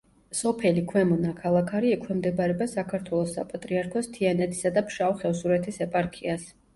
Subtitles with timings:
[0.37, 6.49] სოფელი ქვემო ნაქალაქარი ექვემდებარება საქართველოს საპატრიარქოს თიანეთისა და ფშავ-ხევსურეთის ეპარქიას.